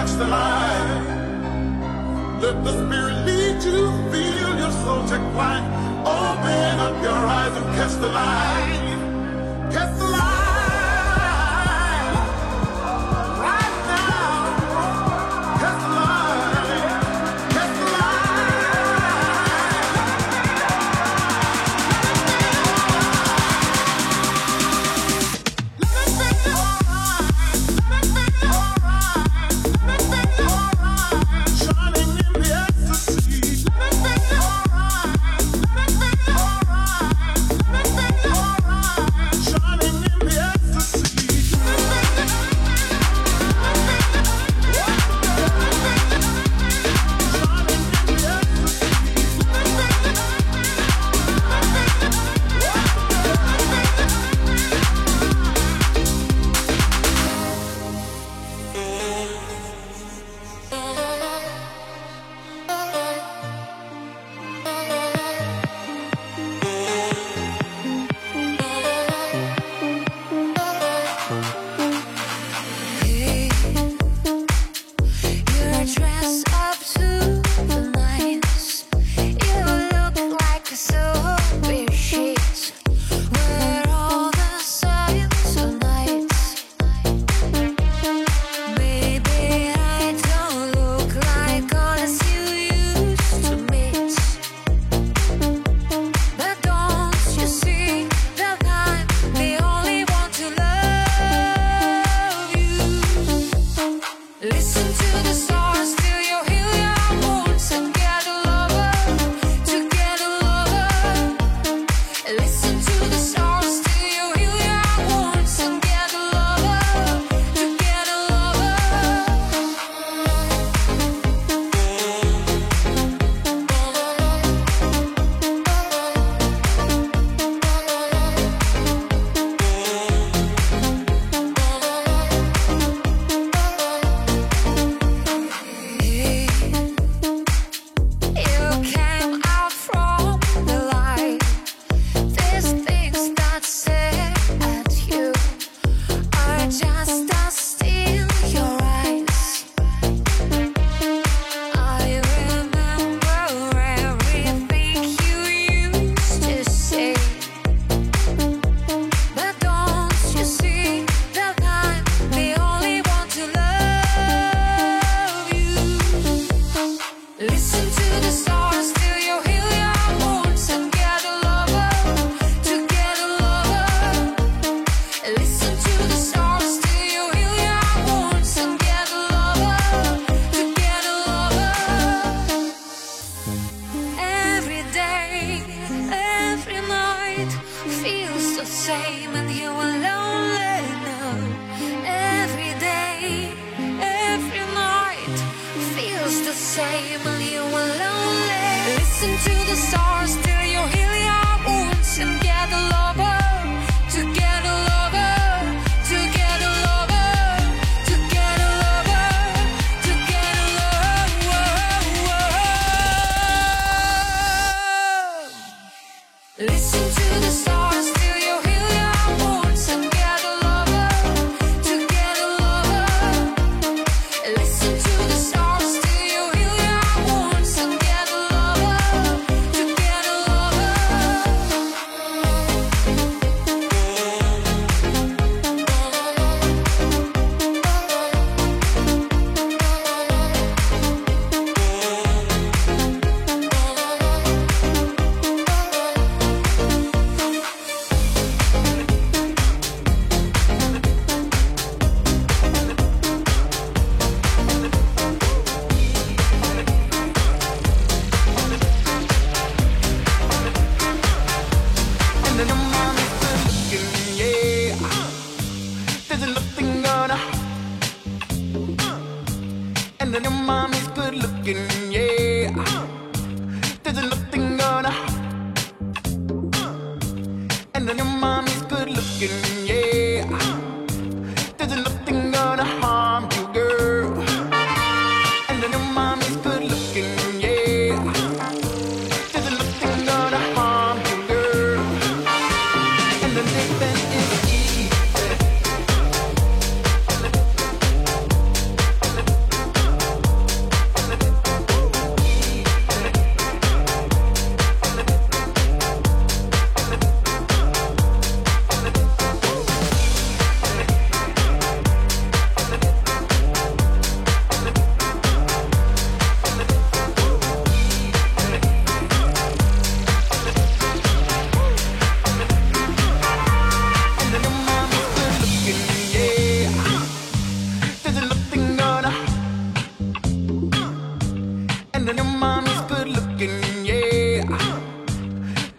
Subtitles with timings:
[0.00, 1.04] Catch the light.
[2.40, 3.80] Let the Spirit lead you.
[4.10, 5.62] Feel your soul take flight.
[6.06, 9.70] Open up your eyes and catch the light.
[9.70, 10.49] Catch the light.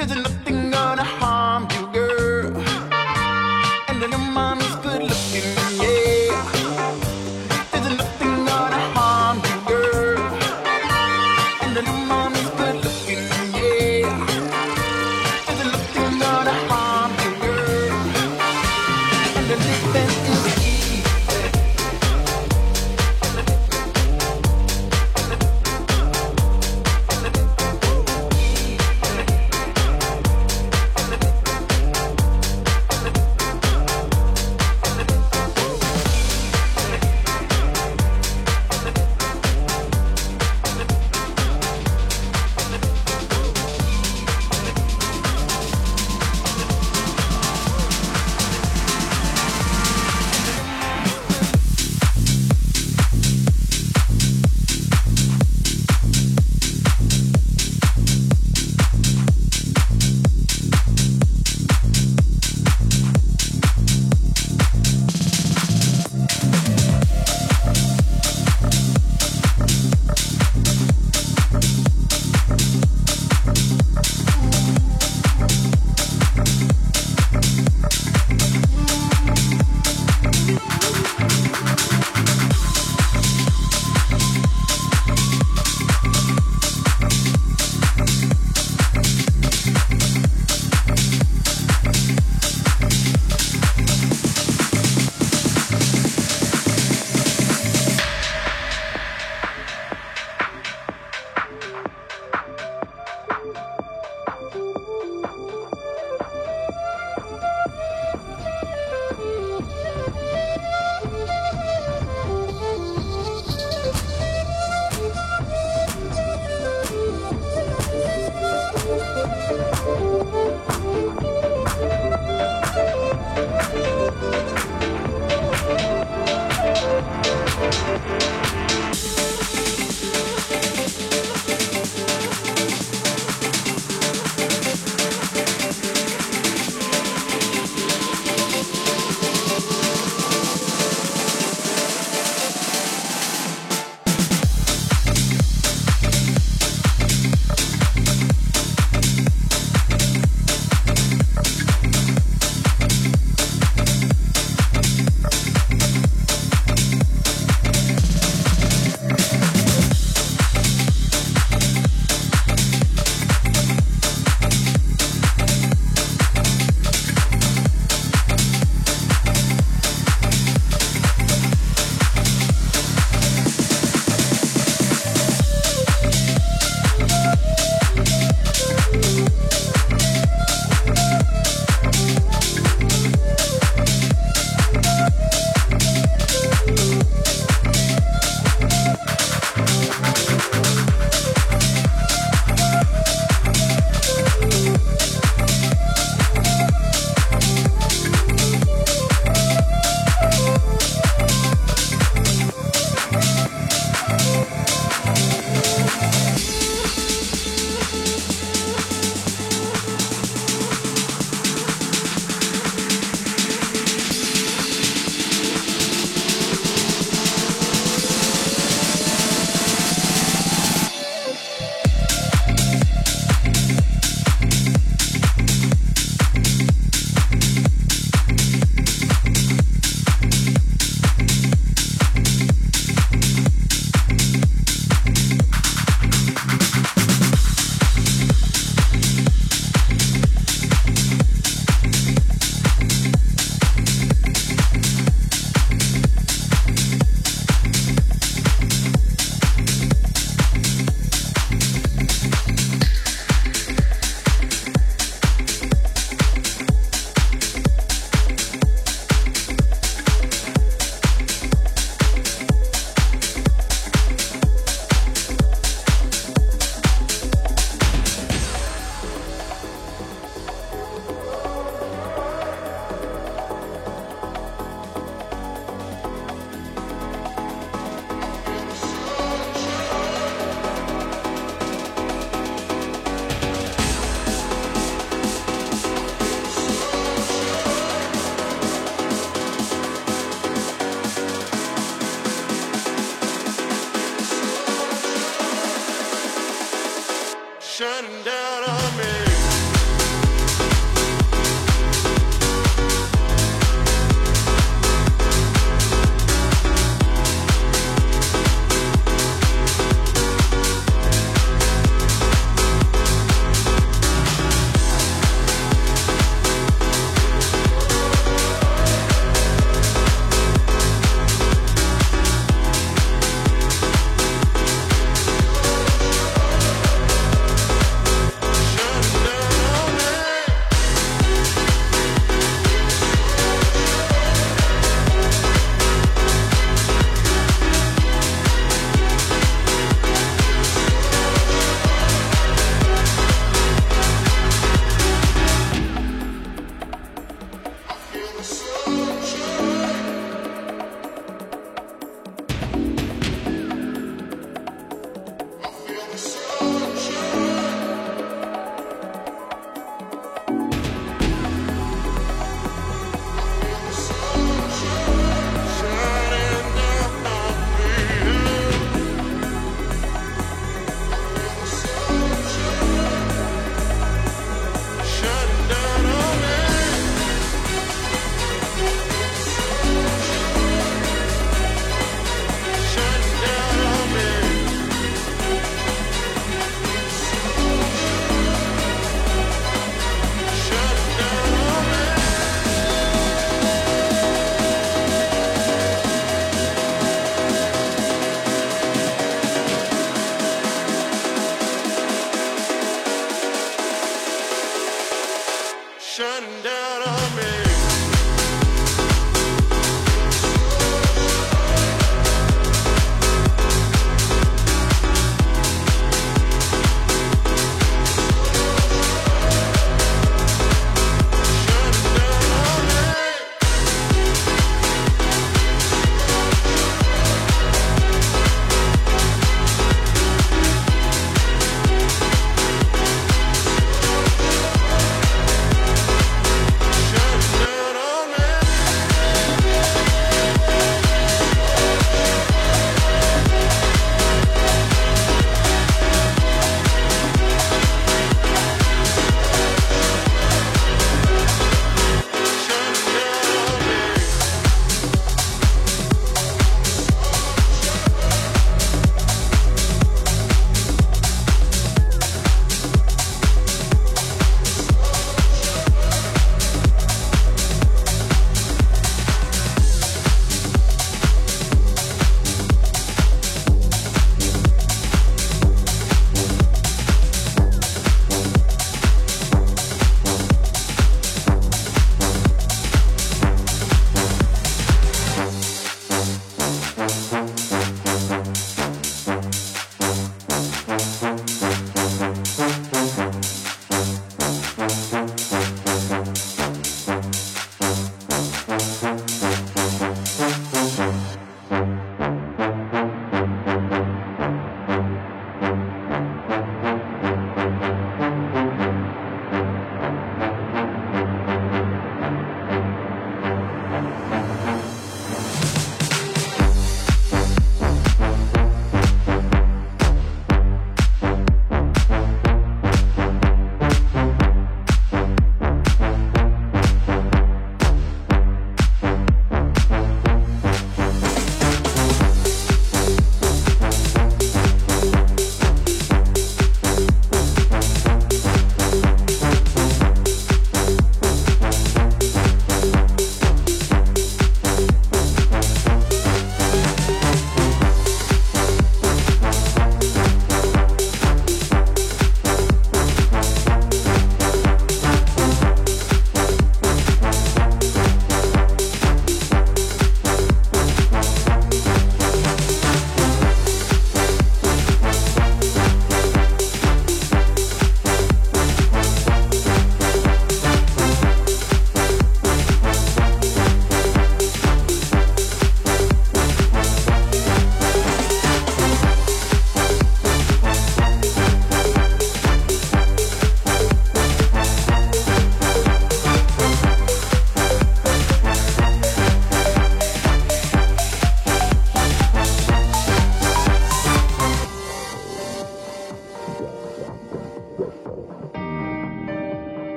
[0.00, 0.39] there's enough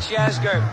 [0.00, 0.69] Jazz girl.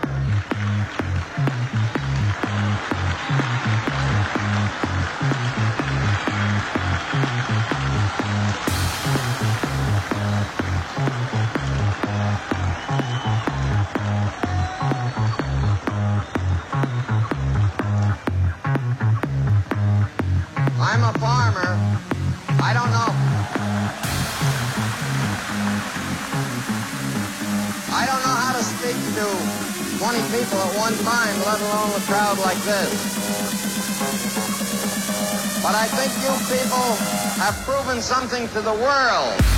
[37.96, 39.57] something to the world.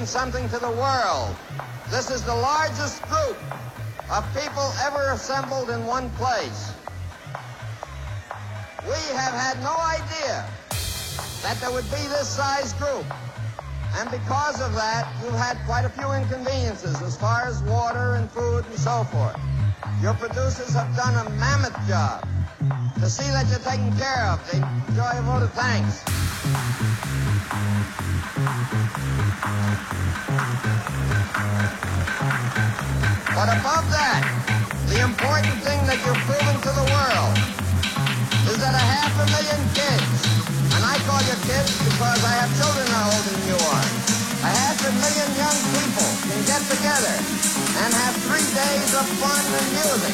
[0.00, 1.36] given something to the world.
[1.90, 3.36] This is the largest group
[4.10, 6.72] of people ever assembled in one place.
[8.84, 10.48] We have had no idea
[11.42, 13.04] that there would be this size group.
[13.98, 18.30] And because of that, you've had quite a few inconveniences as far as water and
[18.30, 19.38] food and so forth.
[20.00, 22.26] Your producers have done a mammoth job
[23.00, 24.40] to see that you're taken care of.
[24.50, 27.29] They enjoy a vote of thanks.
[33.32, 34.20] But above that,
[34.92, 37.36] the important thing that you're proving to the world
[38.44, 40.04] is that a half a million kids,
[40.76, 43.88] and I call you kids because I have children how old than you are,
[44.44, 47.16] a half a million young people can get together
[47.80, 50.12] and have three days of fun and music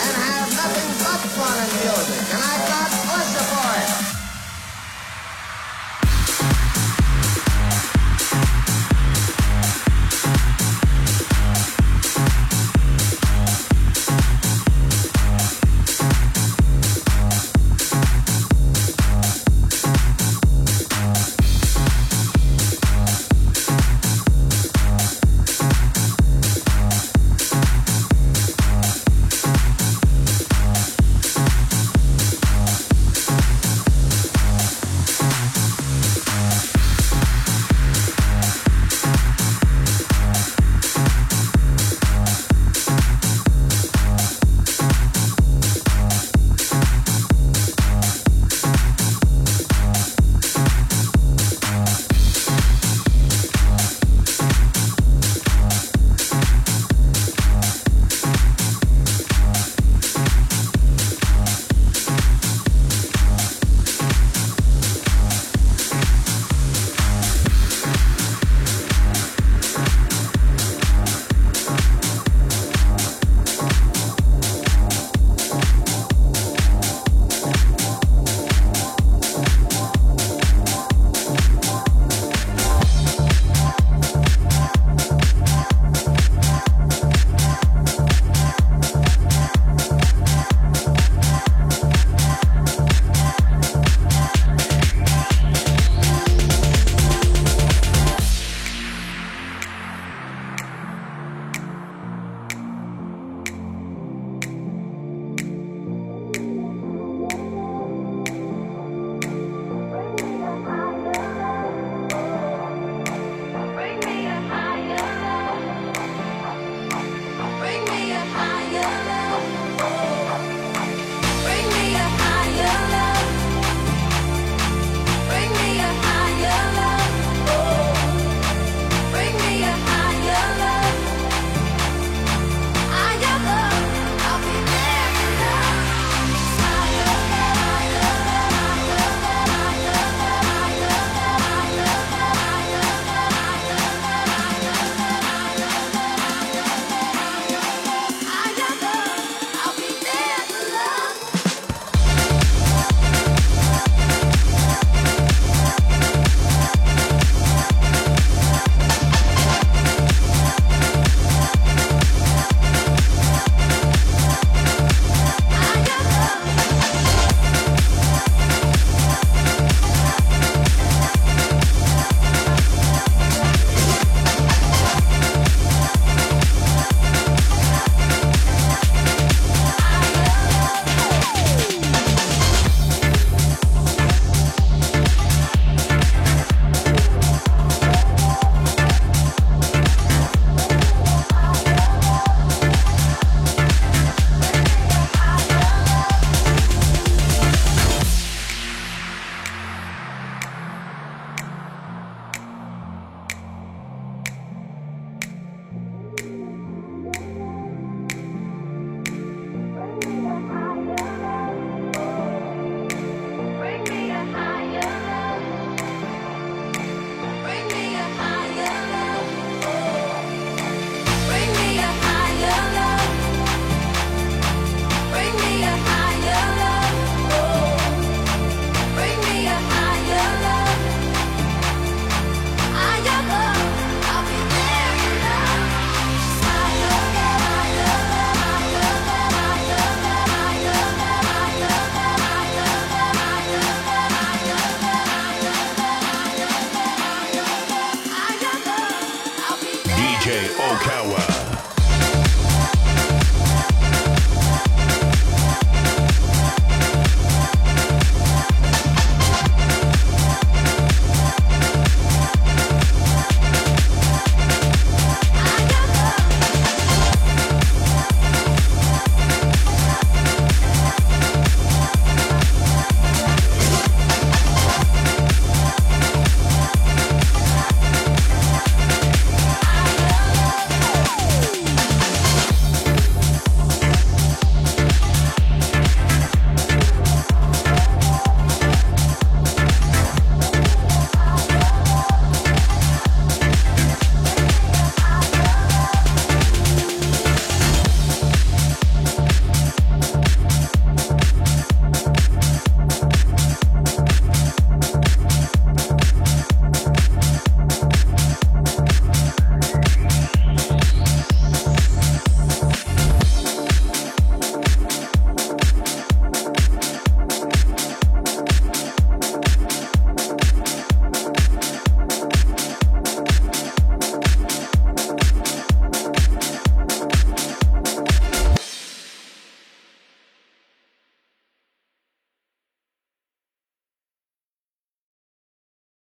[0.00, 0.73] and have nothing.